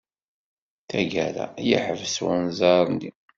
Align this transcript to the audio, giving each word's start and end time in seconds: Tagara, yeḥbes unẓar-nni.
Tagara, 0.89 1.45
yeḥbes 1.69 2.15
unẓar-nni. 2.31 3.11